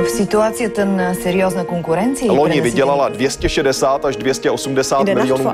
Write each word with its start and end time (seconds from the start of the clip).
В 0.00 0.08
ситуации 0.08 0.66
ten 0.68 1.14
серьезной 1.22 1.64
конкуренции 1.64 2.28
Loni 2.28 2.60
vydělala 2.60 3.08
260 3.08 4.04
až 4.04 4.16
280 4.16 5.04
miljonů. 5.14 5.52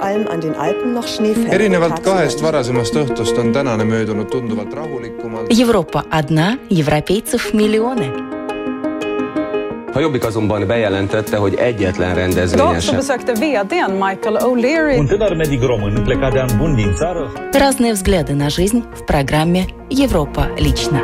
erinevalt 1.50 1.98
kahest 1.98 2.40
varasemast 2.40 2.94
õhtust 2.94 3.38
on 3.38 3.52
tänane 3.52 3.84
möödunud 3.84 4.30
tunduvalt 4.30 4.74
rahulikumalt. 4.74 5.46
Европа 5.60 6.04
одна, 6.10 6.56
европейцев 6.70 7.52
миллионы. 7.54 8.10
A 9.94 10.00
Jobbik 10.00 10.24
azonban 10.24 10.66
bejelentette, 10.66 11.36
hogy 11.36 11.54
egyetlen 11.54 12.14
rendezvényen 12.14 12.68
Idag 12.68 12.80
så 12.80 12.86
sem. 12.86 12.96
besökte 12.96 13.32
vdn 13.32 13.92
Michael 13.92 14.36
O'Leary 14.40 14.98
Un 14.98 15.06
tânăr 15.06 15.36
medic 15.36 15.62
român 15.62 16.02
plecat 16.04 16.32
de 16.32 16.40
an 16.40 16.50
bun 16.58 16.74
din 16.74 16.94
țară 16.94 17.32
Разные 17.52 17.92
взгляды 17.92 18.34
на 18.34 18.48
жизнь 18.48 18.82
в 18.94 19.04
программе 19.04 19.64
«Европа 19.88 20.48
лично». 20.58 21.00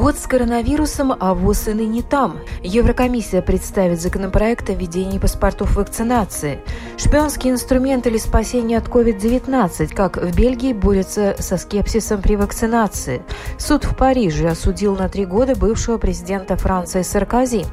Год 0.00 0.16
с 0.16 0.26
коронавирусом, 0.26 1.12
а 1.20 1.34
ВОЗ 1.34 1.68
и 1.68 1.74
ныне 1.74 2.00
там. 2.00 2.38
Еврокомиссия 2.62 3.42
представит 3.42 4.00
законопроект 4.00 4.70
о 4.70 4.72
введении 4.72 5.18
паспортов 5.18 5.76
вакцинации. 5.76 6.60
Шпионский 6.96 7.50
инструмент 7.50 8.06
или 8.06 8.16
спасение 8.16 8.78
от 8.78 8.88
COVID-19, 8.88 9.94
как 9.94 10.16
в 10.16 10.34
Бельгии 10.34 10.72
борются 10.72 11.36
со 11.38 11.58
скепсисом 11.58 12.22
при 12.22 12.36
вакцинации. 12.36 13.20
Суд 13.58 13.84
в 13.84 13.94
Париже 13.94 14.48
осудил 14.48 14.96
на 14.96 15.10
три 15.10 15.26
года 15.26 15.54
бывшего 15.54 15.98
президента 15.98 16.56
Франции 16.56 17.02
Саркози. 17.02 17.66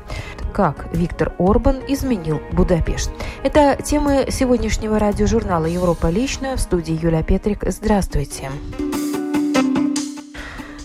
Как 0.54 0.94
Виктор 0.94 1.32
Орбан 1.40 1.77
изменил 1.88 2.41
Будапешт. 2.52 3.09
Это 3.44 3.82
темы 3.82 4.26
сегодняшнего 4.32 4.99
радиожурнала 4.99 5.66
«Европа 5.66 6.09
лично» 6.09 6.57
в 6.57 6.59
студии 6.59 6.99
Юлия 7.02 7.23
Петрик. 7.23 7.63
Здравствуйте. 7.66 8.49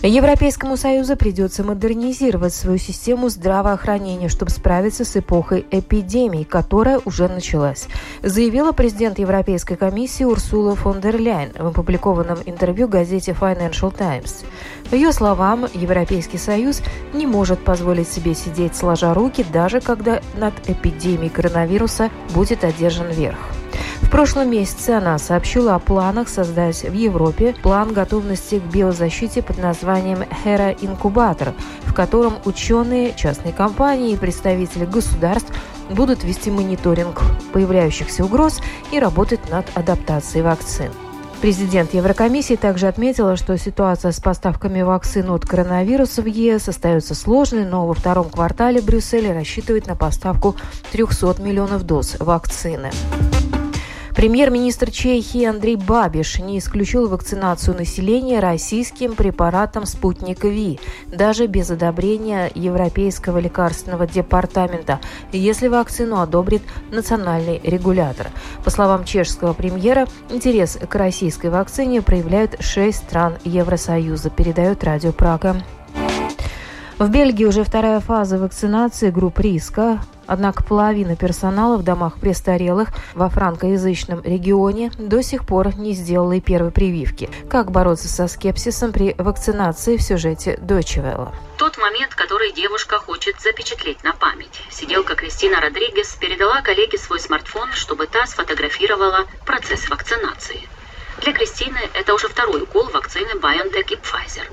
Европейскому 0.07 0.75
Союзу 0.75 1.15
придется 1.15 1.63
модернизировать 1.63 2.53
свою 2.53 2.77
систему 2.77 3.29
здравоохранения, 3.29 4.27
чтобы 4.27 4.51
справиться 4.51 5.05
с 5.05 5.15
эпохой 5.15 5.65
эпидемий, 5.71 6.43
которая 6.43 6.99
уже 7.05 7.29
началась, 7.29 7.87
заявила 8.21 8.73
президент 8.73 9.17
Европейской 9.17 9.75
комиссии 9.77 10.25
Урсула 10.25 10.75
фон 10.75 10.99
дер 10.99 11.17
Ляйн 11.17 11.53
в 11.57 11.67
опубликованном 11.67 12.39
интервью 12.45 12.89
газете 12.89 13.31
Financial 13.31 13.95
Times. 13.95 14.43
По 14.89 14.95
ее 14.95 15.13
словам, 15.13 15.67
Европейский 15.73 16.37
Союз 16.37 16.81
не 17.13 17.25
может 17.25 17.59
позволить 17.63 18.09
себе 18.09 18.35
сидеть 18.35 18.75
сложа 18.75 19.13
руки, 19.13 19.45
даже 19.53 19.79
когда 19.79 20.21
над 20.35 20.53
эпидемией 20.69 21.29
коронавируса 21.29 22.09
будет 22.33 22.65
одержан 22.65 23.09
верх. 23.09 23.39
Прошлом 24.13 24.51
месяце 24.51 24.91
она 24.91 25.17
сообщила 25.17 25.73
о 25.73 25.79
планах 25.79 26.29
создать 26.29 26.83
в 26.83 26.93
Европе 26.93 27.55
план 27.63 27.93
готовности 27.93 28.59
к 28.59 28.63
биозащите 28.71 29.41
под 29.41 29.57
названием 29.57 30.19
«Хера 30.43 30.71
Инкубатор», 30.71 31.53
в 31.81 31.95
котором 31.95 32.35
ученые, 32.45 33.15
частные 33.15 33.53
компании 33.53 34.13
и 34.13 34.15
представители 34.15 34.85
государств 34.85 35.51
будут 35.89 36.23
вести 36.23 36.51
мониторинг 36.51 37.23
появляющихся 37.53 38.23
угроз 38.23 38.61
и 38.91 38.99
работать 38.99 39.49
над 39.49 39.65
адаптацией 39.73 40.43
вакцин. 40.43 40.91
Президент 41.41 41.95
Еврокомиссии 41.95 42.55
также 42.55 42.87
отметила, 42.87 43.35
что 43.35 43.57
ситуация 43.57 44.11
с 44.11 44.19
поставками 44.19 44.83
вакцин 44.83 45.31
от 45.31 45.43
коронавируса 45.43 46.21
в 46.21 46.27
ЕС 46.27 46.69
остается 46.69 47.15
сложной, 47.15 47.65
но 47.65 47.87
во 47.87 47.95
втором 47.95 48.29
квартале 48.29 48.79
Брюссель 48.79 49.33
рассчитывает 49.33 49.87
на 49.87 49.95
поставку 49.95 50.55
300 50.91 51.41
миллионов 51.41 51.81
доз 51.81 52.15
вакцины. 52.19 52.91
Премьер-министр 54.23 54.89
Чехии 54.89 55.43
Андрей 55.43 55.75
Бабиш 55.75 56.39
не 56.39 56.57
исключил 56.57 57.09
вакцинацию 57.09 57.75
населения 57.75 58.39
российским 58.39 59.15
препаратом 59.15 59.85
«Спутник 59.85 60.45
Ви», 60.45 60.79
даже 61.07 61.45
без 61.45 61.69
одобрения 61.69 62.49
Европейского 62.55 63.39
лекарственного 63.39 64.07
департамента, 64.07 65.01
если 65.33 65.67
вакцину 65.67 66.21
одобрит 66.21 66.61
национальный 66.89 67.59
регулятор. 67.65 68.27
По 68.63 68.69
словам 68.69 69.03
чешского 69.03 69.51
премьера, 69.51 70.07
интерес 70.29 70.77
к 70.77 70.95
российской 70.95 71.47
вакцине 71.47 72.01
проявляют 72.01 72.61
шесть 72.61 72.99
стран 72.99 73.33
Евросоюза, 73.43 74.29
передает 74.29 74.85
Радио 74.85 75.11
Прага. 75.11 75.61
В 76.97 77.09
Бельгии 77.09 77.43
уже 77.43 77.65
вторая 77.65 77.99
фаза 77.99 78.37
вакцинации 78.37 79.09
групп 79.09 79.37
риска. 79.39 79.99
Однако 80.27 80.63
половина 80.63 81.15
персонала 81.15 81.77
в 81.77 81.83
домах 81.83 82.19
престарелых 82.19 82.89
во 83.13 83.29
франкоязычном 83.29 84.21
регионе 84.23 84.91
до 84.97 85.21
сих 85.21 85.45
пор 85.45 85.75
не 85.77 85.93
сделала 85.93 86.33
и 86.33 86.41
первой 86.41 86.71
прививки. 86.71 87.29
Как 87.49 87.71
бороться 87.71 88.07
со 88.07 88.27
скепсисом 88.27 88.91
при 88.91 89.15
вакцинации 89.17 89.97
в 89.97 90.01
сюжете 90.01 90.57
Дойче 90.61 91.01
Велла? 91.01 91.33
Тот 91.57 91.77
момент, 91.77 92.15
который 92.15 92.51
девушка 92.51 92.97
хочет 92.97 93.39
запечатлеть 93.41 94.03
на 94.03 94.13
память. 94.13 94.61
Сиделка 94.69 95.15
Кристина 95.15 95.61
Родригес 95.61 96.15
передала 96.15 96.61
коллеге 96.61 96.97
свой 96.97 97.19
смартфон, 97.19 97.71
чтобы 97.73 98.07
та 98.07 98.25
сфотографировала 98.25 99.25
процесс 99.45 99.89
вакцинации. 99.89 100.67
Для 101.21 101.31
Кристины 101.31 101.79
это 101.93 102.13
уже 102.13 102.27
второй 102.27 102.63
укол 102.63 102.89
вакцины 102.89 103.31
BioNTech 103.39 103.93
и 103.93 103.95
Pfizer. 103.95 104.51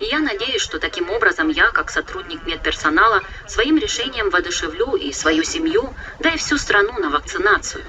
И 0.00 0.04
я 0.06 0.18
надеюсь, 0.20 0.62
что 0.62 0.78
таким 0.78 1.10
образом 1.10 1.48
я, 1.48 1.70
как 1.70 1.90
сотрудник 1.90 2.46
медперсонала, 2.46 3.22
своим 3.46 3.78
решением 3.78 4.30
воодушевлю 4.30 4.96
и 4.96 5.12
свою 5.12 5.42
семью, 5.44 5.94
да 6.18 6.30
и 6.30 6.38
всю 6.38 6.56
страну 6.56 6.98
на 6.98 7.10
вакцинацию. 7.10 7.84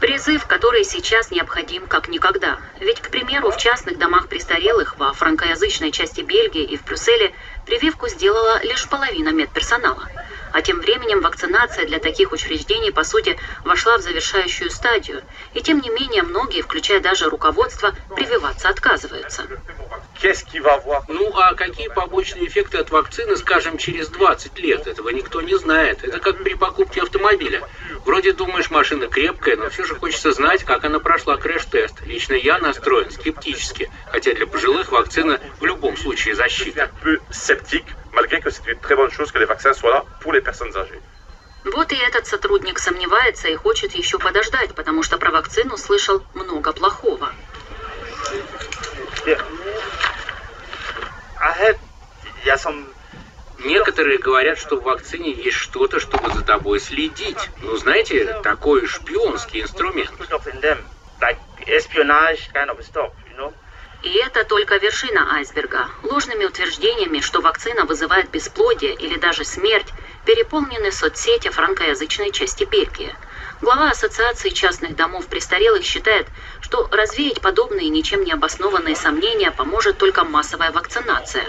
Призыв, 0.00 0.46
который 0.46 0.84
сейчас 0.84 1.30
необходим 1.30 1.86
как 1.86 2.08
никогда. 2.08 2.58
Ведь, 2.80 3.00
к 3.00 3.10
примеру, 3.10 3.50
в 3.50 3.56
частных 3.56 3.98
домах 3.98 4.28
престарелых 4.28 4.98
во 4.98 5.12
франкоязычной 5.12 5.90
части 5.90 6.20
Бельгии 6.20 6.64
и 6.64 6.76
в 6.76 6.84
Брюсселе 6.84 7.34
прививку 7.66 8.08
сделала 8.08 8.62
лишь 8.62 8.88
половина 8.88 9.30
медперсонала. 9.30 10.08
А 10.52 10.62
тем 10.62 10.80
временем 10.80 11.20
вакцинация 11.20 11.84
для 11.86 11.98
таких 11.98 12.32
учреждений, 12.32 12.90
по 12.90 13.04
сути, 13.04 13.36
вошла 13.64 13.98
в 13.98 14.00
завершающую 14.00 14.70
стадию. 14.70 15.22
И 15.52 15.60
тем 15.60 15.80
не 15.80 15.90
менее, 15.90 16.22
многие, 16.22 16.62
включая 16.62 17.00
даже 17.00 17.28
руководство, 17.28 17.94
прививаться 18.14 18.70
отказываются. 18.70 19.46
Ну 21.08 21.30
а 21.36 21.54
какие 21.54 21.88
побочные 21.88 22.46
эффекты 22.46 22.78
от 22.78 22.90
вакцины, 22.90 23.36
скажем, 23.36 23.76
через 23.76 24.08
20 24.08 24.58
лет? 24.60 24.86
Этого 24.86 25.10
никто 25.10 25.42
не 25.42 25.58
знает. 25.58 26.02
Это 26.04 26.20
как 26.20 26.42
при 26.42 26.54
покупке 26.54 27.02
автомобиля. 27.02 27.68
Вроде 28.06 28.32
думаешь, 28.32 28.70
машина 28.70 29.08
крепкая, 29.08 29.56
но 29.56 29.68
все 29.68 29.84
же 29.84 29.94
хочется 29.94 30.32
знать, 30.32 30.64
как 30.64 30.84
она 30.84 31.00
прошла 31.00 31.36
крэш-тест. 31.36 32.00
Лично 32.06 32.34
я 32.34 32.58
настроен 32.58 33.10
скептически, 33.10 33.90
хотя 34.06 34.32
для 34.32 34.46
пожилых 34.46 34.90
вакцина 34.90 35.38
в 35.60 35.64
любом 35.66 35.96
случае 35.96 36.34
защита. 36.34 36.90
Malgré 38.12 38.40
que 38.40 38.50
c'est 38.50 38.66
une 38.66 38.80
très 38.80 38.96
bonne 38.96 39.10
chose 39.10 39.30
que 39.32 39.38
les 39.38 39.46
vaccins 39.46 39.72
soient 39.72 39.90
là 39.90 40.04
pour 40.20 40.32
les 40.32 40.40
personnes 40.40 40.74
âgées. 40.76 41.00
Вот 41.64 41.90
и 41.92 41.96
этот 41.96 42.26
сотрудник 42.26 42.78
сомневается 42.78 43.48
и 43.48 43.56
хочет 43.56 43.92
еще 43.94 44.18
подождать, 44.18 44.74
потому 44.74 45.02
что 45.02 45.18
про 45.18 45.30
вакцину 45.30 45.76
слышал 45.76 46.22
много 46.34 46.72
плохого. 46.72 47.32
Некоторые 53.58 54.18
говорят, 54.18 54.58
что 54.58 54.76
в 54.76 54.84
вакцине 54.84 55.32
есть 55.32 55.56
что-то, 55.56 55.98
чтобы 55.98 56.32
за 56.32 56.42
тобой 56.42 56.78
следить. 56.78 57.50
Ну, 57.62 57.76
знаете, 57.76 58.40
такой 58.42 58.86
шпионский 58.86 59.62
инструмент. 59.62 60.12
И 64.06 64.18
это 64.18 64.44
только 64.44 64.76
вершина 64.76 65.34
айсберга. 65.34 65.88
Ложными 66.04 66.44
утверждениями, 66.44 67.18
что 67.18 67.40
вакцина 67.40 67.84
вызывает 67.86 68.30
бесплодие 68.30 68.94
или 68.94 69.18
даже 69.18 69.44
смерть, 69.44 69.92
переполнены 70.24 70.92
соцсети 70.92 71.48
франкоязычной 71.48 72.30
части 72.30 72.62
Бельгии. 72.62 73.12
Глава 73.62 73.90
Ассоциации 73.90 74.50
частных 74.50 74.94
домов 74.94 75.26
престарелых 75.26 75.82
считает, 75.82 76.28
что 76.60 76.86
развеять 76.92 77.40
подобные 77.40 77.88
ничем 77.88 78.22
не 78.22 78.30
обоснованные 78.30 78.94
сомнения 78.94 79.50
поможет 79.50 79.98
только 79.98 80.22
массовая 80.22 80.70
вакцинация. 80.70 81.44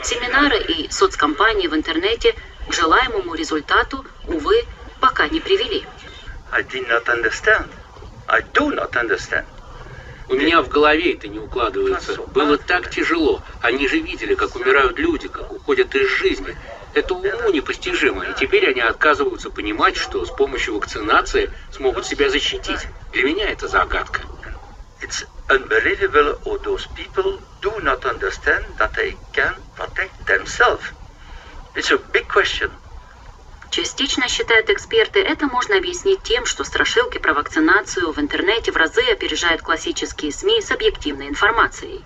Семинары 0.00 0.58
и 0.58 0.88
соцкомпании 0.88 1.66
в 1.66 1.74
интернете 1.74 2.36
к 2.68 2.72
желаемому 2.72 3.34
результату, 3.34 4.06
увы, 4.28 4.64
пока 5.00 5.26
не 5.26 5.40
привели. 5.40 5.84
I 6.52 6.62
did 6.62 6.86
not 6.88 7.06
understand. 7.06 7.68
I 8.28 8.42
do 8.54 8.70
not 8.72 8.92
understand. 8.92 9.46
У 10.28 10.34
меня 10.34 10.60
в 10.60 10.68
голове 10.68 11.14
это 11.14 11.28
не 11.28 11.38
укладывается. 11.38 12.16
Было 12.34 12.58
так 12.58 12.90
тяжело. 12.90 13.42
Они 13.60 13.86
же 13.86 14.00
видели, 14.00 14.34
как 14.34 14.56
умирают 14.56 14.98
люди, 14.98 15.28
как 15.28 15.52
уходят 15.52 15.94
из 15.94 16.08
жизни. 16.08 16.56
Это 16.94 17.14
уму 17.14 17.50
непостижимо. 17.50 18.24
И 18.24 18.34
теперь 18.34 18.68
они 18.68 18.80
отказываются 18.80 19.50
понимать, 19.50 19.96
что 19.96 20.24
с 20.24 20.30
помощью 20.30 20.74
вакцинации 20.76 21.50
смогут 21.70 22.06
себя 22.06 22.28
защитить. 22.28 22.88
Для 23.12 23.22
меня 23.22 23.50
это 23.50 23.68
загадка. 23.68 24.22
It's 25.00 25.24
unbelievable 25.48 26.38
how 26.44 26.58
those 26.58 26.88
people 26.96 27.38
do 27.60 27.80
not 27.82 28.04
understand 28.04 28.64
that 28.78 28.94
they 28.94 29.16
can 29.32 29.54
protect 29.76 30.26
themselves. 30.26 30.82
It's 31.74 31.92
a 31.92 31.98
big 31.98 32.26
question. 32.26 32.70
Частично, 33.70 34.28
считают 34.28 34.70
эксперты, 34.70 35.20
это 35.20 35.46
можно 35.46 35.76
объяснить 35.76 36.22
тем, 36.22 36.46
что 36.46 36.64
страшилки 36.64 37.18
про 37.18 37.34
вакцинацию 37.34 38.12
в 38.12 38.18
интернете 38.18 38.72
в 38.72 38.76
разы 38.76 39.02
опережают 39.10 39.62
классические 39.62 40.32
СМИ 40.32 40.62
с 40.62 40.70
объективной 40.70 41.28
информацией. 41.28 42.04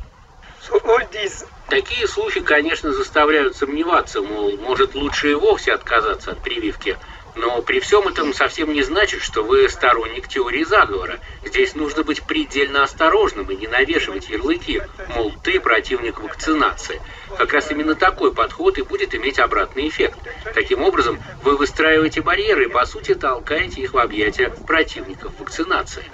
Такие 1.69 2.09
слухи, 2.09 2.41
конечно, 2.41 2.93
заставляют 2.93 3.57
сомневаться, 3.57 4.23
мол, 4.23 4.57
может 4.57 4.95
лучше 4.95 5.31
и 5.31 5.35
вовсе 5.35 5.73
отказаться 5.73 6.33
от 6.33 6.43
прививки. 6.43 6.97
Но 7.35 7.63
при 7.63 7.81
всем 7.81 8.09
этом 8.09 8.35
совсем 8.35 8.73
не 8.73 8.83
значит, 8.83 9.23
что 9.23 9.43
вы 9.43 9.69
сторонник 9.69 10.29
теории 10.29 10.65
заговора. 10.65 11.21
Здесь 11.45 11.75
нужно 11.75 12.03
быть 12.03 12.23
предельно 12.23 12.83
осторожным 12.83 13.51
и 13.51 13.57
не 13.57 13.67
навешивать 13.67 14.29
ярлыки, 14.29 14.83
мол, 15.15 15.33
ты 15.43 15.61
противник 15.61 16.21
вакцинации. 16.21 17.01
Как 17.37 17.53
раз 17.53 17.71
именно 17.71 17.95
такой 17.95 18.35
подход 18.35 18.79
и 18.79 18.83
будет 18.83 19.15
иметь 19.15 19.39
обратный 19.39 19.89
эффект. 19.89 20.19
Таким 20.55 20.83
образом, 20.83 21.21
вы 21.43 21.57
выстраиваете 21.57 22.21
барьеры 22.21 22.65
и, 22.65 22.69
по 22.69 22.85
сути, 22.85 23.15
толкаете 23.15 23.81
их 23.81 23.95
в 23.95 23.99
объятия 23.99 24.51
противников 24.51 25.33
вакцинации. 25.39 26.05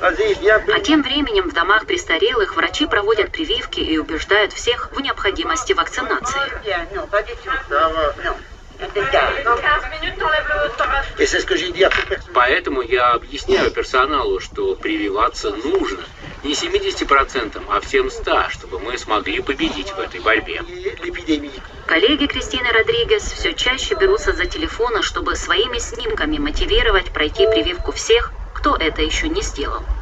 А 0.00 0.80
тем 0.80 1.02
временем 1.02 1.50
в 1.50 1.52
домах 1.52 1.86
престарелых 1.86 2.56
врачи 2.56 2.86
проводят 2.86 3.30
прививки 3.32 3.80
и 3.80 3.98
убеждают 3.98 4.52
всех 4.52 4.90
в 4.92 5.00
необходимости 5.00 5.74
вакцинации. 5.74 6.40
Поэтому 12.32 12.80
я 12.80 13.12
объясняю 13.12 13.70
персоналу, 13.70 14.40
что 14.40 14.74
прививаться 14.74 15.50
нужно. 15.50 16.02
Не 16.44 16.52
70%, 16.54 17.62
а 17.68 17.80
всем 17.80 18.06
100%, 18.06 18.50
чтобы 18.50 18.78
мы 18.78 18.96
смогли 18.96 19.42
победить 19.42 19.90
в 19.90 19.98
этой 19.98 20.20
борьбе. 20.20 20.62
Коллеги 21.86 22.26
Кристины 22.26 22.72
Родригес 22.72 23.24
все 23.24 23.52
чаще 23.52 23.94
берутся 23.96 24.32
за 24.32 24.46
телефоны, 24.46 25.02
чтобы 25.02 25.36
своими 25.36 25.76
снимками 25.76 26.38
мотивировать 26.38 27.10
пройти 27.12 27.46
прививку 27.46 27.92
всех, 27.92 28.32
кто 28.60 28.76
это 28.76 29.00
еще 29.00 29.30
не 29.30 29.40
сделал. 29.40 29.99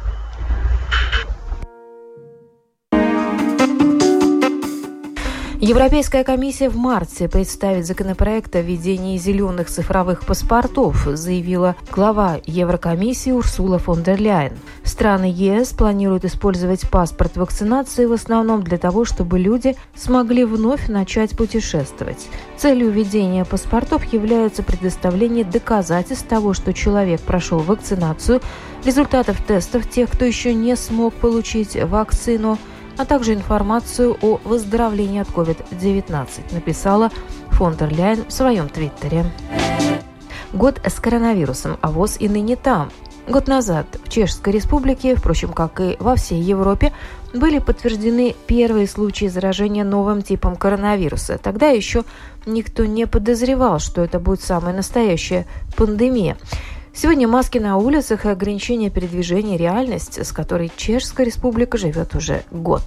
Европейская 5.61 6.23
комиссия 6.23 6.69
в 6.69 6.77
марте 6.77 7.27
представит 7.27 7.85
законопроект 7.85 8.55
о 8.55 8.61
введении 8.61 9.17
зеленых 9.17 9.67
цифровых 9.67 10.25
паспортов, 10.25 11.05
заявила 11.05 11.75
глава 11.91 12.37
Еврокомиссии 12.45 13.31
Урсула 13.31 13.77
фон 13.77 14.01
дер 14.01 14.21
Ляйен. 14.21 14.53
Страны 14.85 15.29
ЕС 15.35 15.73
планируют 15.73 16.23
использовать 16.23 16.89
паспорт 16.89 17.35
вакцинации 17.35 18.05
в 18.05 18.13
основном 18.13 18.63
для 18.63 18.77
того, 18.77 19.03
чтобы 19.03 19.37
люди 19.37 19.75
смогли 19.95 20.45
вновь 20.45 20.87
начать 20.87 21.35
путешествовать. 21.35 22.29
Целью 22.55 22.91
введения 22.91 23.43
паспортов 23.43 24.05
является 24.13 24.63
предоставление 24.63 25.43
доказательств 25.43 26.25
того, 26.25 26.53
что 26.53 26.73
человек 26.73 27.19
прошел 27.19 27.59
вакцинацию, 27.59 28.39
результатов 28.85 29.43
тестов 29.45 29.89
тех, 29.89 30.09
кто 30.09 30.23
еще 30.23 30.53
не 30.53 30.77
смог 30.77 31.13
получить 31.15 31.75
вакцину– 31.75 32.57
а 32.99 33.05
также 33.05 33.33
информацию 33.33 34.17
о 34.21 34.41
выздоровлении 34.43 35.21
от 35.21 35.29
COVID-19, 35.29 36.53
написала 36.53 37.11
фон 37.51 37.77
дер 37.77 37.93
Ляйен 37.93 38.25
в 38.27 38.31
своем 38.33 38.67
твиттере. 38.67 39.25
Год 40.51 40.81
с 40.85 40.99
коронавирусом, 40.99 41.77
а 41.79 41.91
ВОЗ 41.91 42.17
и 42.19 42.27
ныне 42.27 42.57
там. 42.57 42.91
Год 43.25 43.47
назад 43.47 43.85
в 44.03 44.09
Чешской 44.09 44.51
Республике, 44.51 45.15
впрочем, 45.15 45.53
как 45.53 45.79
и 45.79 45.95
во 45.99 46.17
всей 46.17 46.41
Европе, 46.41 46.91
были 47.33 47.59
подтверждены 47.59 48.35
первые 48.47 48.85
случаи 48.85 49.27
заражения 49.27 49.85
новым 49.85 50.21
типом 50.21 50.57
коронавируса. 50.57 51.37
Тогда 51.37 51.69
еще 51.69 52.03
никто 52.45 52.83
не 52.83 53.07
подозревал, 53.07 53.79
что 53.79 54.03
это 54.03 54.19
будет 54.19 54.41
самая 54.41 54.75
настоящая 54.75 55.47
пандемия. 55.77 56.37
Сегодня 57.01 57.29
маски 57.29 57.59
на 57.59 57.77
улицах 57.77 58.25
и 58.25 58.27
ограничения 58.27 58.89
передвижения– 58.89 59.57
реальность, 59.57 60.19
с 60.21 60.33
которой 60.33 60.69
Чешская 60.75 61.25
республика 61.25 61.77
живет 61.77 62.13
уже 62.13 62.43
год. 62.51 62.81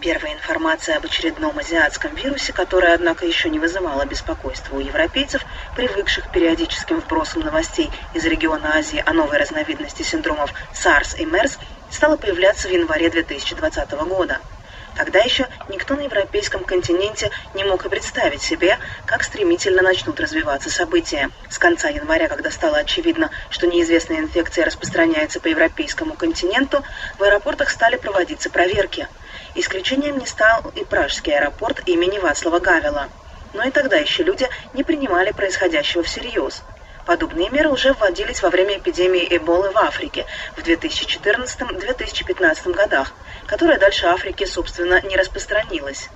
Первая 0.00 0.34
информация 0.34 0.96
об 0.96 1.04
очередном 1.04 1.56
азиатском 1.56 2.12
вирусе, 2.16 2.52
которая, 2.52 2.96
однако, 2.96 3.24
еще 3.24 3.48
не 3.48 3.60
вызывала 3.60 4.04
беспокойства 4.04 4.74
у 4.74 4.80
европейцев, 4.80 5.42
привыкших 5.76 6.32
периодическим 6.32 6.98
вбросам 6.98 7.42
новостей 7.42 7.88
из 8.14 8.24
региона 8.24 8.74
Азии 8.74 9.00
о 9.06 9.12
новой 9.12 9.38
разновидности 9.38 10.02
синдромов 10.02 10.52
SARS 10.74 11.16
и 11.16 11.24
MERS, 11.24 11.56
стала 11.88 12.16
появляться 12.16 12.66
в 12.66 12.72
январе 12.72 13.10
2020 13.10 13.92
года– 13.92 14.40
Тогда 14.96 15.18
еще 15.18 15.46
никто 15.68 15.94
на 15.94 16.00
европейском 16.00 16.64
континенте 16.64 17.30
не 17.52 17.64
мог 17.64 17.84
и 17.84 17.88
представить 17.90 18.40
себе, 18.40 18.78
как 19.04 19.22
стремительно 19.22 19.82
начнут 19.82 20.18
развиваться 20.18 20.70
события. 20.70 21.30
С 21.50 21.58
конца 21.58 21.88
января, 21.88 22.28
когда 22.28 22.50
стало 22.50 22.78
очевидно, 22.78 23.30
что 23.50 23.66
неизвестная 23.66 24.20
инфекция 24.20 24.64
распространяется 24.64 25.38
по 25.38 25.48
европейскому 25.48 26.14
континенту, 26.14 26.82
в 27.18 27.22
аэропортах 27.22 27.68
стали 27.68 27.96
проводиться 27.96 28.48
проверки. 28.48 29.06
Исключением 29.54 30.18
не 30.18 30.26
стал 30.26 30.72
и 30.74 30.82
пражский 30.82 31.36
аэропорт 31.36 31.86
имени 31.86 32.18
Вацлава 32.18 32.58
Гавела. 32.58 33.08
Но 33.52 33.64
и 33.64 33.70
тогда 33.70 33.96
еще 33.96 34.22
люди 34.22 34.48
не 34.72 34.82
принимали 34.82 35.32
происходящего 35.32 36.02
всерьез– 36.04 36.62
Подобные 37.06 37.48
меры 37.50 37.70
уже 37.70 37.92
вводились 37.92 38.42
во 38.42 38.50
время 38.50 38.78
эпидемии 38.78 39.28
Эболы 39.30 39.70
в 39.70 39.78
Африке 39.78 40.26
в 40.56 40.60
2014-2015 40.60 42.72
годах, 42.72 43.12
которая 43.46 43.78
дальше 43.78 44.06
Африки, 44.06 44.44
собственно, 44.44 45.00
не 45.02 45.16
распространилась. 45.16 46.10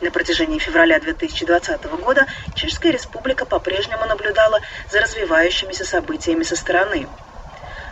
На 0.00 0.10
протяжении 0.10 0.58
февраля 0.58 0.98
2020 1.00 1.84
года 2.00 2.26
Чешская 2.54 2.92
Республика 2.92 3.44
по-прежнему 3.44 4.06
наблюдала 4.06 4.58
за 4.90 5.02
развивающимися 5.02 5.84
событиями 5.84 6.44
со 6.44 6.56
стороны. 6.56 7.08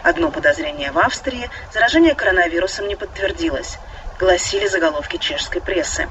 Одно 0.03 0.31
подозрение 0.31 0.93
в 0.93 0.99
Австрии– 0.99 1.51
заражение 1.75 2.15
коронавирусом 2.15 2.89
не 2.89 2.97
подтвердилось, 2.97 3.79
гласили 4.19 4.67
заголовки 4.67 5.19
чешской 5.19 5.61
прессы. 5.61 6.09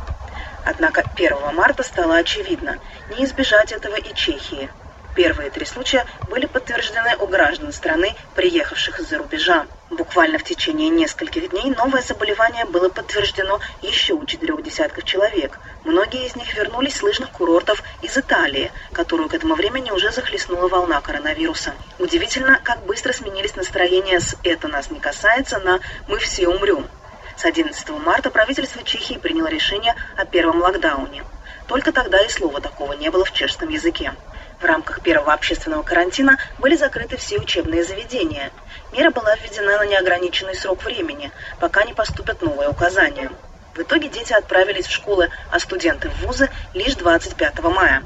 Однако 0.64 1.04
1 1.16 1.56
марта 1.56 1.82
стало 1.82 2.18
очевидно– 2.18 2.78
не 3.10 3.26
избежать 3.26 3.72
этого 3.72 3.96
и 3.96 4.14
Чехии– 4.14 4.70
Первые 5.16 5.50
три 5.50 5.66
случая 5.66 6.06
были 6.30 6.46
подтверждены 6.46 7.16
у 7.20 7.28
граждан 7.28 7.74
страны, 7.74 8.14
приехавших 8.36 9.00
из-за 9.00 9.18
рубежа. 9.18 9.66
Буквально 9.90 10.38
в 10.38 10.44
течение 10.44 10.90
нескольких 10.90 11.50
дней 11.50 11.72
новое 11.72 12.02
заболевание 12.02 12.66
было 12.66 12.90
подтверждено 12.90 13.60
еще 13.82 14.14
у 14.14 14.26
четырех 14.26 14.62
десятков 14.64 15.04
человек. 15.04 15.60
Многие 15.84 16.28
из 16.28 16.36
них 16.36 16.56
вернулись 16.56 16.98
с 16.98 17.02
лыжных 17.02 17.32
курортов 17.32 17.82
из 18.04 18.16
Италии, 18.18 18.72
которую 18.94 19.30
к 19.30 19.34
этому 19.34 19.56
времени 19.56 19.90
уже 19.90 20.12
захлестнула 20.12 20.68
волна 20.68 21.02
коронавируса. 21.02 21.74
Удивительно, 21.98 22.60
как 22.64 22.86
быстро 22.86 23.12
сменились 23.12 23.56
настроения 23.56 24.20
с 24.20 24.36
«это 24.44 24.68
нас 24.68 24.92
не 24.92 25.00
касается» 25.00 25.60
на 25.60 25.80
«мы 26.08 26.20
все 26.20 26.48
умрем». 26.48 26.88
С 27.36 27.46
11 27.46 27.90
марта 27.90 28.30
правительство 28.30 28.84
Чехии 28.84 29.16
приняло 29.16 29.48
решение 29.48 29.96
о 30.18 30.26
первом 30.26 30.62
локдауне. 30.62 31.24
Только 31.68 31.92
тогда 31.92 32.20
и 32.20 32.30
слова 32.30 32.62
такого 32.62 32.94
не 32.94 33.10
было 33.10 33.24
в 33.24 33.32
чешском 33.32 33.70
языке. 33.70 34.14
В 34.60 34.66
рамках 34.66 35.02
первого 35.02 35.32
общественного 35.32 35.84
карантина 35.84 36.38
были 36.58 36.76
закрыты 36.76 37.16
все 37.16 37.38
учебные 37.40 37.86
заведения. 37.86 38.52
Мера 38.92 39.10
была 39.10 39.34
введена 39.36 39.78
на 39.78 39.86
неограниченный 39.86 40.54
срок 40.54 40.84
времени, 40.84 41.32
пока 41.62 41.86
не 41.86 41.94
поступят 41.94 42.42
новые 42.42 42.68
указания. 42.68 43.32
В 43.74 43.80
итоге 43.80 44.10
дети 44.10 44.34
отправились 44.34 44.86
в 44.86 44.92
школы, 44.92 45.30
а 45.50 45.60
студенты 45.60 46.10
в 46.10 46.26
вузы 46.26 46.50
лишь 46.74 46.96
25 46.96 47.60
мая. 47.64 48.04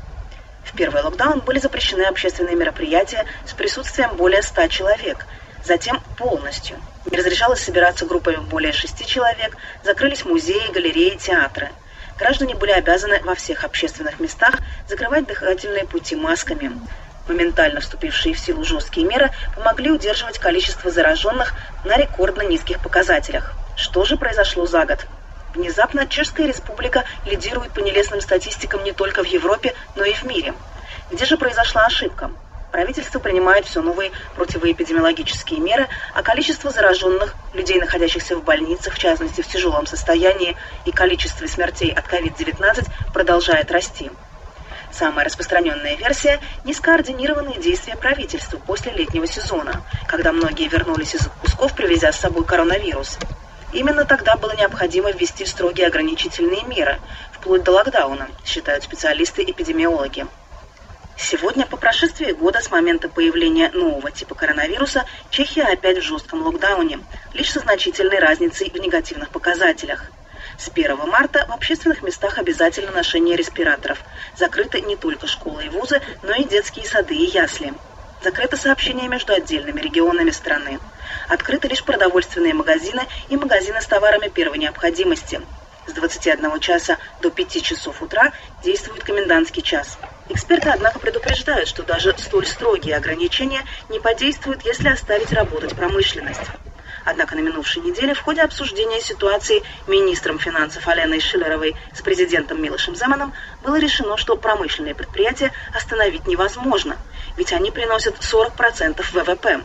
В 0.63 0.75
первый 0.77 1.01
локдаун 1.01 1.39
были 1.39 1.57
запрещены 1.57 2.03
общественные 2.03 2.55
мероприятия 2.55 3.25
с 3.48 3.53
присутствием 3.53 4.15
более 4.15 4.43
100 4.43 4.67
человек, 4.67 5.25
затем 5.65 6.00
полностью. 6.19 6.79
Не 7.10 7.17
разрешалось 7.17 7.63
собираться 7.63 8.05
группами 8.05 8.38
более 8.38 8.74
6 8.74 9.07
человек, 9.07 9.57
закрылись 9.83 10.24
музеи, 10.24 10.72
галереи, 10.72 11.17
театры– 11.17 11.72
граждане 12.17 12.55
были 12.55 12.72
обязаны 12.72 13.22
во 13.24 13.36
всех 13.36 13.63
общественных 13.63 14.20
местах 14.20 14.55
закрывать 14.88 15.25
дыхательные 15.25 15.86
пути 15.86 16.15
масками. 16.15 16.72
Моментально 17.27 17.79
вступившие 17.79 18.36
в 18.36 18.39
силу 18.39 18.63
жесткие 18.63 19.08
меры 19.08 19.32
помогли 19.55 19.91
удерживать 19.91 20.39
количество 20.39 20.91
зараженных 20.91 21.53
на 21.84 21.98
рекордно 21.98 22.41
низких 22.41 22.79
показателях. 22.79 23.55
Что 23.75 24.03
же 24.05 24.17
произошло 24.17 24.65
за 24.65 24.86
год? 24.86 25.08
Внезапно 25.53 26.08
Чешская 26.08 26.48
республика 26.48 27.03
лидирует 27.25 27.72
по 27.74 27.79
нелестным 27.79 28.22
статистикам 28.22 28.84
не 28.84 28.91
только 28.91 29.24
в 29.24 29.27
Европе, 29.27 29.74
но 29.96 30.03
и 30.03 30.13
в 30.13 30.24
мире. 30.24 30.53
Где 31.12 31.25
же 31.25 31.38
произошла 31.38 31.86
ошибка? 31.86 32.32
Правительство 32.74 33.20
принимает 33.20 33.68
все 33.68 33.84
новые 33.84 34.12
противоэпидемиологические 34.36 35.60
меры, 35.60 35.88
а 36.15 36.24
количество 36.24 36.72
зараженных, 36.72 37.36
людей, 37.53 37.80
находящихся 37.80 38.36
в 38.36 38.44
больницах, 38.44 38.96
в 38.96 38.98
частности 38.98 39.42
в 39.42 39.48
тяжелом 39.48 39.86
состоянии, 39.86 40.58
и 40.84 40.92
количество 40.92 41.46
смертей 41.46 41.92
от 41.94 42.08
COVID-19 42.08 42.88
продолжает 43.13 43.72
расти. 43.72 44.10
Самая 44.92 45.24
распространенная 45.25 45.98
версия– 45.98 46.39
нескоординированные 46.63 47.60
действия 47.60 47.96
правительства 47.96 48.58
после 48.58 48.92
летнего 48.92 49.27
сезона, 49.27 49.84
когда 50.08 50.32
многие 50.32 50.68
вернулись 50.68 51.13
из 51.13 51.27
отпусков, 51.27 51.75
привезя 51.75 52.12
с 52.12 52.20
собой 52.20 52.44
коронавирус. 52.44 53.20
Именно 53.72 54.06
тогда 54.06 54.36
было 54.36 54.56
необходимо 54.56 55.12
ввести 55.12 55.46
строгие 55.46 55.86
ограничительные 55.86 56.63
меры, 56.63 56.98
вплоть 57.34 57.63
до 57.63 57.74
локдауна, 57.74 58.30
считают 58.44 58.84
специалисты-эпидемиологи. 58.84 60.25
Сегодня, 61.15 61.65
по 61.65 61.77
прошествии 61.77 62.32
года 62.32 62.60
с 62.60 62.72
момента 62.72 63.08
появления 63.08 63.70
нового 63.72 64.12
типа 64.12 64.36
коронавируса, 64.36 65.05
Чехия 65.29 65.63
опять 65.63 66.00
в 66.00 66.01
жестком 66.01 66.41
локдауне, 66.41 67.00
лишь 67.34 67.51
со 67.51 67.60
значительной 67.60 68.20
разницей 68.20 68.70
в 68.70 68.77
негативных 68.77 69.29
показателях. 69.29 70.12
С 70.58 70.70
1 70.70 70.98
марта 71.08 71.46
в 71.48 71.51
общественных 71.51 72.01
местах 72.01 72.38
обязательно 72.38 72.91
ношение 72.91 73.36
респираторов. 73.36 74.03
Закрыты 74.36 74.82
не 74.82 74.96
только 74.96 75.27
школы 75.27 75.65
и 75.65 75.70
вузы, 75.70 76.01
но 76.22 76.34
и 76.34 76.43
детские 76.43 76.86
сады 76.86 77.15
и 77.15 77.25
ясли. 77.25 77.74
Закрыто 78.22 78.58
сообщение 78.58 79.08
между 79.08 79.34
отдельными 79.34 79.82
регионами 79.82 80.32
страны. 80.32 80.79
Открыты 81.27 81.67
лишь 81.67 81.84
продовольственные 81.84 82.53
магазины 82.53 83.08
и 83.29 83.38
магазины 83.38 83.82
с 83.82 83.88
товарами 83.88 84.29
первой 84.29 84.58
необходимости. 84.58 85.41
С 85.86 85.94
21 85.94 86.60
часа 86.60 86.98
до 87.22 87.30
5 87.30 87.62
часов 87.62 88.02
утра 88.02 88.32
действует 88.63 89.04
комендантский 89.04 89.62
час. 89.62 89.98
Эксперты, 90.30 90.70
однако, 90.70 91.00
предупреждают, 91.00 91.68
что 91.68 91.84
даже 91.84 92.16
столь 92.18 92.46
строгие 92.46 92.96
ограничения 92.96 93.62
не 93.90 94.00
подействуют, 94.00 94.63
если 94.63 94.88
оставить 94.88 95.34
работать 95.34 95.75
промышленность. 95.75 96.42
Однако 97.06 97.36
на 97.36 97.42
минувшей 97.42 97.82
неделе 97.84 98.13
в 98.13 98.22
ходе 98.22 98.42
обсуждения 98.42 99.02
ситуации 99.02 99.62
министром 99.88 100.40
финансов 100.40 100.88
Аленой 100.88 101.20
Шиллеровой 101.20 101.75
с 101.94 102.02
президентом 102.02 102.62
Милошем 102.62 102.96
Земаном 102.96 103.34
было 103.62 103.78
решено, 103.78 104.16
что 104.16 104.38
промышленные 104.38 104.96
предприятия 104.96 105.52
остановить 105.74 106.28
невозможно, 106.28 106.98
ведь 107.36 107.52
они 107.52 107.72
приносят 107.72 108.16
40% 108.20 109.04
ВВП. 109.12 109.63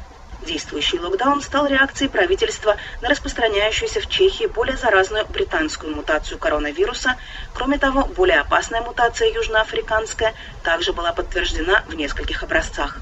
Действующий 0.48 0.98
локдаун 0.98 1.42
стал 1.42 1.66
реакцией 1.66 2.08
правительства 2.08 2.78
на 3.02 3.10
распространяющуюся 3.10 4.00
в 4.00 4.08
Чехии 4.08 4.46
более 4.46 4.78
заразную 4.78 5.26
британскую 5.26 5.94
мутацию 5.94 6.38
коронавируса. 6.38 7.16
Кроме 7.52 7.76
того, 7.76 8.04
более 8.16 8.40
опасная 8.40 8.80
мутация 8.80 9.28
южноафриканская 9.30 10.32
также 10.62 10.94
была 10.94 11.12
подтверждена 11.12 11.84
в 11.86 11.94
нескольких 11.96 12.42
образцах. 12.42 12.96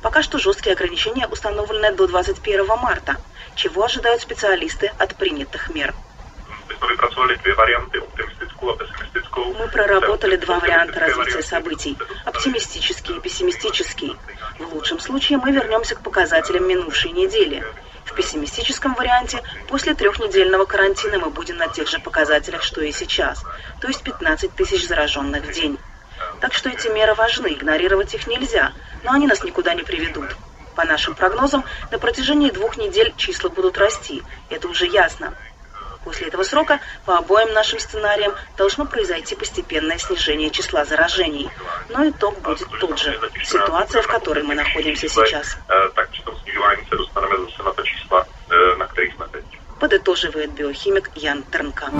Пока 0.00 0.22
что 0.22 0.38
жесткие 0.38 0.72
ограничения 0.72 1.26
установлены 1.26 1.92
до 1.92 2.06
21 2.06 2.66
марта. 2.66 3.16
Чего 3.54 3.84
ожидают 3.84 4.22
специалисты 4.22 4.90
от 4.98 5.14
принятых 5.14 5.68
мер? 5.68 5.94
Мы 9.58 9.68
проработали 9.68 10.36
два 10.36 10.58
варианта 10.60 11.00
развития 11.00 11.42
событий– 11.42 11.98
оптимистический 12.24 13.16
и 13.16 13.20
пессимистический. 13.20 14.16
В 14.58 14.74
лучшем 14.74 15.00
случае 15.00 15.38
мы 15.38 15.52
вернемся 15.52 15.94
к 15.94 16.02
показателям 16.02 16.68
минувшей 16.68 17.12
недели. 17.12 17.64
В 18.04 18.14
пессимистическом 18.14 18.94
варианте 18.94 19.42
после 19.68 19.94
трехнедельного 19.94 20.64
карантина 20.64 21.18
мы 21.18 21.30
будем 21.30 21.56
на 21.56 21.68
тех 21.68 21.88
же 21.88 21.98
показателях, 21.98 22.62
что 22.62 22.80
и 22.80 22.92
сейчас, 22.92 23.44
то 23.80 23.88
есть 23.88 24.02
15 24.02 24.54
тысяч 24.54 24.86
зараженных 24.86 25.44
в 25.44 25.52
день. 25.52 25.78
Так 26.40 26.54
что 26.54 26.70
эти 26.70 26.88
меры 26.88 27.14
важны, 27.14 27.48
игнорировать 27.48 28.14
их 28.14 28.26
нельзя, 28.26 28.72
но 29.02 29.12
они 29.12 29.26
нас 29.26 29.42
никуда 29.42 29.74
не 29.74 29.82
приведут. 29.82 30.36
По 30.76 30.84
нашим 30.84 31.14
прогнозам, 31.14 31.64
на 31.90 31.98
протяжении 31.98 32.50
двух 32.50 32.76
недель 32.76 33.12
числа 33.16 33.48
будут 33.50 33.78
расти. 33.78 34.22
Это 34.48 34.68
уже 34.68 34.86
ясно. 34.86 35.34
После 36.04 36.28
этого 36.28 36.42
срока 36.42 36.80
по 37.04 37.18
обоим 37.18 37.52
нашим 37.52 37.78
сценариям 37.78 38.32
должно 38.56 38.86
произойти 38.86 39.34
постепенное 39.34 39.98
снижение 39.98 40.50
числа 40.50 40.84
заражений. 40.84 41.50
Но 41.88 42.08
итог 42.08 42.38
будет 42.40 42.68
тот 42.80 42.98
же. 42.98 43.18
Ситуация, 43.44 44.02
в 44.02 44.06
которой 44.06 44.44
мы 44.44 44.54
находимся 44.54 45.08
сейчас. 45.08 45.56
Подытоживает 49.80 50.52
биохимик 50.52 51.10
Ян 51.14 51.44
Тернка. 51.52 51.90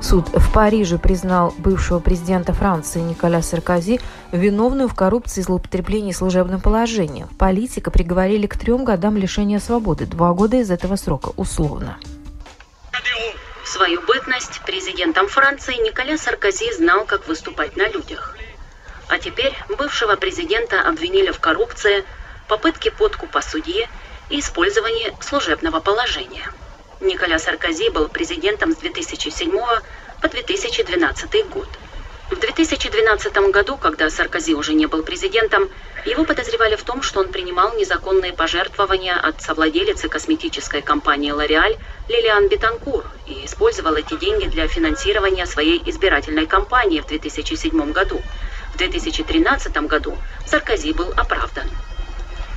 Суд 0.00 0.28
в 0.28 0.52
Париже 0.52 0.98
признал 0.98 1.52
бывшего 1.58 1.98
президента 1.98 2.52
Франции 2.52 3.00
Николя 3.00 3.42
Саркози 3.42 4.00
виновную 4.30 4.88
в 4.88 4.94
коррупции 4.94 5.40
и 5.40 5.42
злоупотреблении 5.42 6.12
служебным 6.12 6.60
положением. 6.60 7.28
Политика 7.38 7.90
приговорили 7.90 8.46
к 8.46 8.56
трем 8.56 8.84
годам 8.84 9.16
лишения 9.16 9.58
свободы. 9.58 10.06
Два 10.06 10.32
года 10.32 10.58
из 10.58 10.70
этого 10.70 10.94
срока 10.94 11.32
условно. 11.36 11.96
Свою 13.76 14.00
бытность 14.00 14.62
президентом 14.62 15.28
Франции 15.28 15.74
Николя 15.74 16.16
Саркози 16.16 16.72
знал, 16.72 17.04
как 17.04 17.28
выступать 17.28 17.76
на 17.76 17.86
людях. 17.86 18.34
А 19.08 19.18
теперь 19.18 19.54
бывшего 19.76 20.16
президента 20.16 20.80
обвинили 20.80 21.30
в 21.30 21.40
коррупции, 21.40 22.02
попытке 22.48 22.90
подкупа 22.90 23.42
судьи 23.42 23.86
и 24.30 24.40
использовании 24.40 25.14
служебного 25.20 25.80
положения. 25.80 26.50
Николя 27.00 27.38
Саркози 27.38 27.90
был 27.90 28.08
президентом 28.08 28.72
с 28.72 28.76
2007 28.76 29.50
по 30.22 30.28
2012 30.30 31.48
год. 31.50 31.68
В 32.28 32.40
2012 32.40 33.36
году, 33.52 33.76
когда 33.76 34.10
Саркози 34.10 34.54
уже 34.54 34.74
не 34.74 34.86
был 34.86 35.04
президентом, 35.04 35.68
его 36.04 36.24
подозревали 36.24 36.74
в 36.74 36.82
том, 36.82 37.00
что 37.00 37.20
он 37.20 37.30
принимал 37.30 37.76
незаконные 37.76 38.32
пожертвования 38.32 39.14
от 39.14 39.40
совладелицы 39.40 40.08
косметической 40.08 40.82
компании 40.82 41.30
«Лореаль» 41.30 41.76
Лилиан 42.08 42.48
Бетанкур 42.48 43.04
и 43.26 43.46
использовал 43.46 43.94
эти 43.94 44.16
деньги 44.16 44.46
для 44.46 44.66
финансирования 44.66 45.46
своей 45.46 45.80
избирательной 45.86 46.46
кампании 46.46 47.00
в 47.00 47.06
2007 47.06 47.92
году. 47.92 48.20
В 48.74 48.76
2013 48.76 49.76
году 49.86 50.18
Саркози 50.46 50.92
был 50.94 51.12
оправдан. 51.16 51.70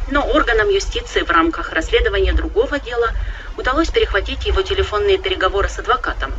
Но 0.10 0.28
органам 0.34 0.70
юстиции 0.70 1.22
в 1.22 1.30
рамках 1.30 1.74
расследования 1.74 2.34
другого 2.34 2.80
дела 2.80 3.12
удалось 3.56 3.90
перехватить 3.90 4.48
его 4.48 4.64
телефонные 4.64 5.20
переговоры 5.20 5.70
с 5.70 5.78
адвокатом. 5.78 6.34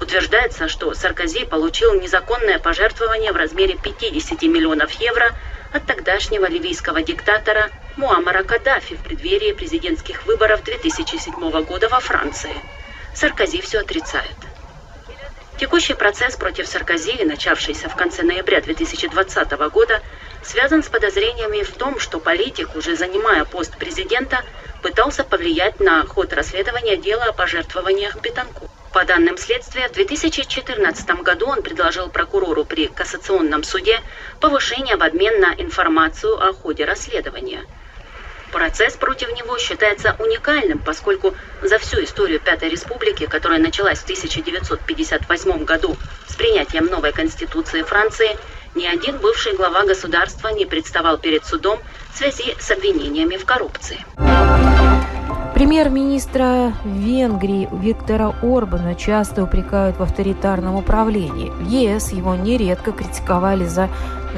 Утверждается, 0.00 0.68
что 0.68 0.94
Саркози 0.94 1.44
получил 1.44 1.94
незаконное 2.00 2.58
пожертвование 2.58 3.32
в 3.32 3.36
размере 3.36 3.76
50 3.76 4.42
миллионов 4.42 4.92
евро 4.92 5.34
от 5.72 5.86
тогдашнего 5.86 6.46
ливийского 6.46 7.02
диктатора 7.02 7.70
Муаммара 7.96 8.44
Каддафи 8.44 8.96
в 8.96 9.00
преддверии 9.00 9.52
президентских 9.52 10.24
выборов 10.24 10.62
2007 10.62 11.32
года 11.64 11.88
во 11.88 11.98
Франции. 12.00 12.54
Саркози 13.12 13.60
все 13.60 13.80
отрицает. 13.80 14.36
Текущий 15.58 15.94
процесс 15.94 16.36
против 16.36 16.68
Саркози, 16.68 17.24
начавшийся 17.24 17.88
в 17.88 17.96
конце 17.96 18.22
ноября 18.22 18.60
2020 18.60 19.50
года, 19.72 20.00
связан 20.44 20.84
с 20.84 20.88
подозрениями 20.88 21.64
в 21.64 21.72
том, 21.72 21.98
что 21.98 22.20
политик, 22.20 22.76
уже 22.76 22.94
занимая 22.94 23.44
пост 23.44 23.76
президента, 23.76 24.44
пытался 24.80 25.24
повлиять 25.24 25.80
на 25.80 26.06
ход 26.06 26.32
расследования 26.32 26.96
дела 26.96 27.24
о 27.24 27.32
пожертвованиях 27.32 28.20
Бетанку. 28.22 28.70
По 28.92 29.04
данным 29.04 29.36
следствия, 29.36 29.88
в 29.88 29.92
2014 29.92 31.10
году 31.22 31.46
он 31.46 31.62
предложил 31.62 32.08
прокурору 32.08 32.64
при 32.64 32.88
Кассационном 32.88 33.62
суде 33.62 34.00
повышение 34.40 34.96
в 34.96 35.02
обмен 35.02 35.40
на 35.40 35.54
информацию 35.58 36.42
о 36.42 36.52
ходе 36.52 36.84
расследования. 36.84 37.62
Процесс 38.50 38.94
против 38.94 39.28
него 39.36 39.58
считается 39.58 40.16
уникальным, 40.18 40.78
поскольку 40.78 41.34
за 41.62 41.78
всю 41.78 42.02
историю 42.02 42.40
Пятой 42.40 42.70
Республики, 42.70 43.26
которая 43.26 43.58
началась 43.58 43.98
в 43.98 44.04
1958 44.04 45.64
году 45.64 45.98
с 46.26 46.34
принятием 46.34 46.86
новой 46.86 47.12
Конституции 47.12 47.82
Франции, 47.82 48.38
ни 48.74 48.86
один 48.86 49.18
бывший 49.18 49.54
глава 49.54 49.84
государства 49.84 50.48
не 50.48 50.64
представал 50.64 51.18
перед 51.18 51.44
судом 51.44 51.78
в 52.10 52.16
связи 52.16 52.56
с 52.58 52.70
обвинениями 52.70 53.36
в 53.36 53.44
коррупции. 53.44 54.27
Премьер-министра 55.58 56.72
Венгрии 56.84 57.68
Виктора 57.72 58.32
Орбана 58.42 58.94
часто 58.94 59.42
упрекают 59.42 59.96
в 59.96 60.02
авторитарном 60.04 60.76
управлении. 60.76 61.50
В 61.50 61.68
ЕС 61.68 62.12
его 62.12 62.36
нередко 62.36 62.92
критиковали 62.92 63.64
за 63.64 63.88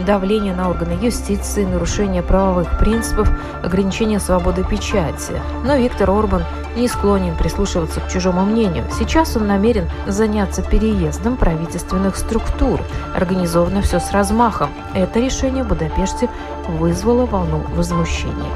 давление 0.07 0.55
на 0.55 0.71
органы 0.71 0.99
юстиции, 0.99 1.67
нарушение 1.67 2.23
правовых 2.23 2.79
принципов, 2.79 3.29
ограничение 3.63 4.19
свободы 4.19 4.65
печати. 4.65 5.35
Но 5.63 5.77
Виктор 5.77 6.09
Орбан 6.09 6.43
не 6.75 6.89
склонен 6.89 7.37
прислушиваться 7.37 8.01
к 8.01 8.11
чужому 8.11 8.47
мнению. 8.47 8.87
Сейчас 8.91 9.37
он 9.37 9.47
намерен 9.47 9.91
заняться 10.07 10.63
переездом 10.63 11.37
правительственных 11.37 12.17
структур. 12.17 12.81
Организовано 13.15 13.83
все 13.83 14.01
с 14.01 14.11
размахом. 14.13 14.71
Это 14.95 15.21
решение 15.21 15.65
в 15.65 15.69
Будапеште 15.69 16.31
вызвало 16.67 17.27
волну 17.27 17.63
возмущения. 17.77 18.51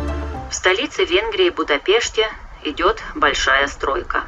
В 0.48 0.54
столице 0.54 1.04
Венгрии 1.04 1.50
Будапеште 1.50 2.22
идет 2.64 3.02
большая 3.14 3.66
стройка. 3.68 4.24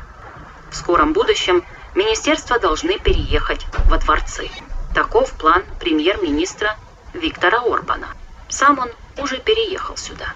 В 0.70 0.76
скором 0.76 1.12
будущем 1.12 1.64
министерства 1.94 2.58
должны 2.58 2.98
переехать 2.98 3.66
во 3.88 3.98
дворцы. 3.98 4.50
Таков 4.94 5.32
план 5.32 5.64
премьер-министра 5.80 6.76
Виктора 7.12 7.60
Орбана. 7.60 8.08
Сам 8.48 8.78
он 8.78 8.90
уже 9.18 9.38
переехал 9.38 9.96
сюда. 9.96 10.26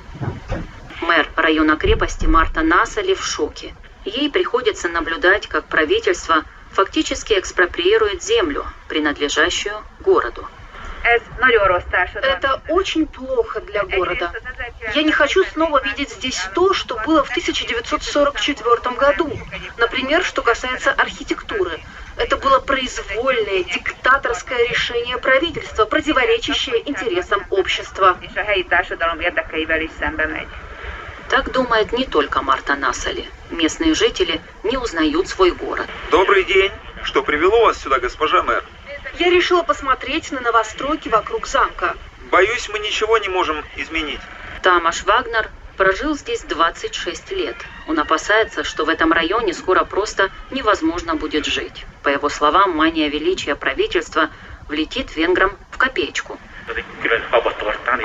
Мэр 1.00 1.28
района 1.36 1.76
крепости 1.76 2.26
Марта 2.26 2.62
Насали 2.62 3.14
в 3.14 3.24
шоке. 3.24 3.74
Ей 4.04 4.30
приходится 4.30 4.88
наблюдать, 4.88 5.46
как 5.46 5.66
правительство 5.66 6.44
фактически 6.72 7.38
экспроприирует 7.38 8.22
землю, 8.22 8.66
принадлежащую 8.88 9.82
городу. 10.00 10.46
Это 12.22 12.60
очень 12.68 13.06
плохо 13.06 13.60
для 13.60 13.84
города. 13.84 14.32
Я 14.94 15.02
не 15.02 15.12
хочу 15.12 15.44
снова 15.44 15.82
видеть 15.82 16.10
здесь 16.10 16.40
то, 16.54 16.72
что 16.74 16.96
было 16.96 17.24
в 17.24 17.30
1944 17.30 18.96
году. 18.96 19.30
Например, 19.78 20.22
что 20.24 20.42
касается 20.42 20.92
архитектуры. 20.92 21.80
Это 22.16 22.36
было 22.36 22.58
произвольное, 22.60 23.64
диктаторское 23.64 24.68
решение 24.68 25.16
правительства, 25.16 25.86
противоречащее 25.86 26.88
интересам 26.88 27.44
общества. 27.50 28.18
Так 31.30 31.52
думает 31.52 31.92
не 31.92 32.04
только 32.04 32.42
Марта 32.42 32.74
Насали. 32.74 33.24
Местные 33.50 33.94
жители 33.94 34.40
не 34.64 34.76
узнают 34.76 35.28
свой 35.28 35.52
город. 35.52 35.88
Добрый 36.10 36.44
день. 36.44 36.72
Что 37.04 37.22
привело 37.22 37.64
вас 37.64 37.78
сюда, 37.80 37.98
госпожа 38.00 38.42
мэр? 38.42 38.64
Я 39.20 39.28
решила 39.28 39.62
посмотреть 39.62 40.32
на 40.32 40.40
новостройки 40.40 41.10
вокруг 41.10 41.46
замка. 41.46 41.94
Боюсь, 42.30 42.70
мы 42.70 42.78
ничего 42.78 43.18
не 43.18 43.28
можем 43.28 43.62
изменить. 43.76 44.20
Тамаш 44.62 45.04
Вагнер 45.04 45.50
прожил 45.76 46.16
здесь 46.16 46.40
26 46.44 47.30
лет. 47.32 47.56
Он 47.86 47.98
опасается, 47.98 48.64
что 48.64 48.86
в 48.86 48.88
этом 48.88 49.12
районе 49.12 49.52
скоро 49.52 49.84
просто 49.84 50.30
невозможно 50.50 51.16
будет 51.16 51.44
жить. 51.44 51.84
По 52.02 52.08
его 52.08 52.30
словам, 52.30 52.74
мания 52.74 53.10
величия 53.10 53.56
правительства 53.56 54.30
влетит 54.68 55.14
венграм 55.14 55.54
в 55.70 55.76
копеечку. 55.76 56.40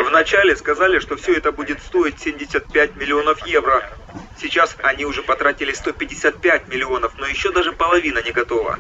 Вначале 0.09 0.53
сказали, 0.57 0.99
что 0.99 1.15
все 1.15 1.35
это 1.35 1.53
будет 1.53 1.81
стоить 1.81 2.19
75 2.19 2.97
миллионов 2.97 3.47
евро. 3.47 3.89
Сейчас 4.37 4.75
они 4.83 5.05
уже 5.05 5.23
потратили 5.23 5.71
155 5.71 6.67
миллионов, 6.67 7.13
но 7.17 7.25
еще 7.25 7.53
даже 7.53 7.71
половина 7.71 8.19
не 8.19 8.33
готова. 8.33 8.79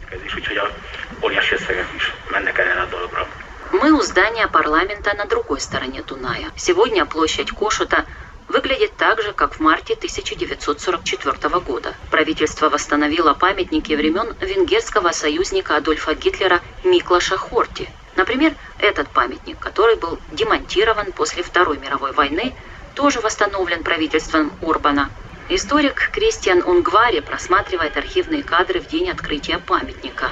Мы 3.71 3.91
у 3.91 4.01
здания 4.01 4.47
парламента 4.47 5.13
на 5.15 5.25
другой 5.25 5.59
стороне 5.59 6.01
Дуная. 6.03 6.51
Сегодня 6.55 7.05
площадь 7.05 7.51
Кошута 7.51 8.05
выглядит 8.47 8.95
так 8.97 9.21
же, 9.21 9.33
как 9.33 9.55
в 9.55 9.59
марте 9.59 9.93
1944 9.93 11.59
года. 11.59 11.93
Правительство 12.11 12.69
восстановило 12.69 13.33
памятники 13.33 13.93
времен 13.93 14.33
венгерского 14.39 15.11
союзника 15.11 15.77
Адольфа 15.77 16.13
Гитлера 16.13 16.61
Миклаша 16.83 17.37
Хорти. 17.37 17.89
Например, 18.15 18.53
этот 18.79 19.09
памятник, 19.09 19.59
который 19.59 19.95
был 19.95 20.17
демонтирован 20.31 21.11
после 21.11 21.43
Второй 21.43 21.77
мировой 21.77 22.13
войны, 22.13 22.53
тоже 22.93 23.19
восстановлен 23.19 23.83
правительством 23.83 24.51
Урбана. 24.61 25.09
Историк 25.49 26.09
Кристиан 26.11 26.63
Унгвари 26.65 27.19
просматривает 27.19 27.97
архивные 27.97 28.41
кадры 28.41 28.79
в 28.79 28.87
день 28.87 29.09
открытия 29.09 29.59
памятника. 29.59 30.29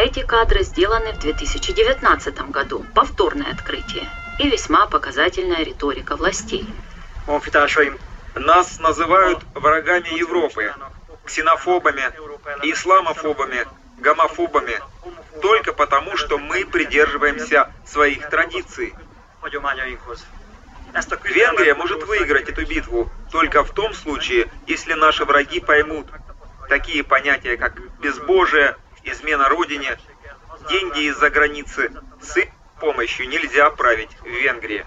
Эти 0.00 0.22
кадры 0.22 0.62
сделаны 0.62 1.12
в 1.12 1.18
2019 1.18 2.50
году. 2.52 2.86
Повторное 2.94 3.50
открытие. 3.50 4.08
И 4.38 4.48
весьма 4.48 4.86
показательная 4.86 5.64
риторика 5.64 6.14
властей. 6.14 6.64
Нас 8.36 8.78
называют 8.78 9.40
врагами 9.54 10.16
Европы, 10.16 10.72
ксенофобами, 11.24 12.04
исламофобами, 12.62 13.66
гомофобами, 13.98 14.78
только 15.42 15.72
потому, 15.72 16.16
что 16.16 16.38
мы 16.38 16.64
придерживаемся 16.64 17.68
своих 17.84 18.30
традиций. 18.30 18.94
Венгрия 21.24 21.74
может 21.74 22.04
выиграть 22.04 22.48
эту 22.48 22.64
битву 22.64 23.10
только 23.32 23.64
в 23.64 23.72
том 23.72 23.92
случае, 23.94 24.48
если 24.68 24.92
наши 24.92 25.24
враги 25.24 25.58
поймут 25.58 26.06
такие 26.68 27.02
понятия, 27.02 27.56
как 27.56 27.74
безбожие, 27.98 28.76
измена 29.10 29.48
родине, 29.48 29.98
деньги 30.68 31.08
из-за 31.08 31.30
границы, 31.30 31.90
с 32.20 32.36
помощью 32.80 33.28
нельзя 33.28 33.70
править 33.70 34.10
в 34.20 34.26
Венгрии. 34.26 34.84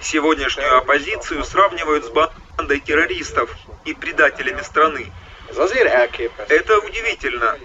Сегодняшнюю 0.00 0.76
оппозицию 0.78 1.44
сравнивают 1.44 2.06
с 2.06 2.08
бандой 2.08 2.80
террористов 2.80 3.54
и 3.84 3.94
предателями 3.94 4.62
страны. 4.62 5.12
Это 6.48 6.78
удивительно. 6.78 7.58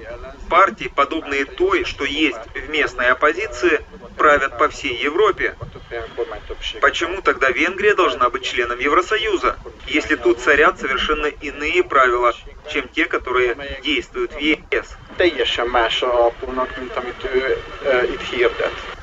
Партии, 0.50 0.92
подобные 0.94 1.46
той, 1.46 1.86
что 1.86 2.04
есть 2.04 2.40
в 2.54 2.70
местной 2.70 3.10
оппозиции, 3.10 3.86
правят 4.18 4.58
по 4.58 4.70
всей 4.70 4.98
Европе. 5.02 5.56
Почему 6.82 7.22
тогда 7.22 7.52
Венгрия 7.52 7.94
должна 7.94 8.30
быть 8.30 8.44
членом 8.44 8.80
Евросоюза, 8.80 9.60
если 9.86 10.16
тут 10.16 10.40
царят 10.40 10.80
совершенно 10.80 11.28
иные 11.28 11.84
правила, 11.84 12.34
чем 12.68 12.88
те, 12.90 13.06
которые 13.06 13.56
действуют 13.84 14.34
в 14.34 14.40
ЕС? 14.40 14.98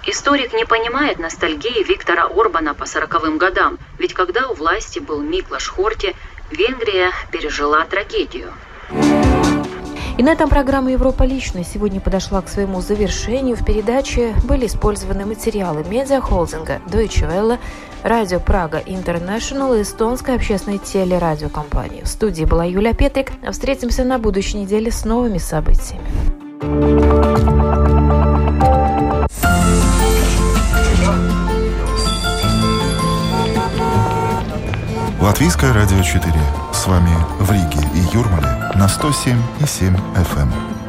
Историк 0.04 0.52
не 0.52 0.64
понимает 0.64 1.18
ностальгии 1.18 1.84
Виктора 1.84 2.26
Орбана 2.26 2.74
по 2.74 2.86
сороковым 2.86 3.38
годам, 3.38 3.78
ведь 3.98 4.14
когда 4.14 4.48
у 4.48 4.54
власти 4.54 4.98
был 4.98 5.22
Миклаш 5.22 5.68
Хорти, 5.68 6.16
Венгрия 6.50 7.12
пережила 7.30 7.84
трагедию. 7.84 8.52
И 10.22 10.24
на 10.24 10.30
этом 10.30 10.48
программа 10.48 10.92
«Европа 10.92 11.24
лично» 11.24 11.64
сегодня 11.64 12.00
подошла 12.00 12.40
к 12.42 12.48
своему 12.48 12.80
завершению. 12.80 13.56
В 13.56 13.64
передаче 13.64 14.36
были 14.44 14.68
использованы 14.68 15.26
материалы 15.26 15.82
медиахолдинга 15.82 16.80
Deutsche 16.86 17.28
Welle, 17.28 17.58
Радио 18.04 18.38
Прага 18.38 18.80
Интернешнл 18.86 19.74
и 19.74 19.82
эстонской 19.82 20.36
общественной 20.36 20.78
телерадиокомпании. 20.78 22.02
В 22.02 22.06
студии 22.06 22.44
была 22.44 22.62
Юлия 22.64 22.94
Петрик. 22.94 23.32
Встретимся 23.50 24.04
на 24.04 24.20
будущей 24.20 24.58
неделе 24.58 24.92
с 24.92 25.04
новыми 25.04 25.38
событиями. 25.38 26.06
Латвийское 35.22 35.72
радио 35.72 36.02
4. 36.02 36.34
С 36.74 36.84
вами 36.88 37.14
в 37.38 37.52
Риге 37.52 37.88
и 37.94 38.00
Юрмале 38.12 38.72
на 38.74 38.86
107,7 38.86 39.96
FM. 40.16 40.81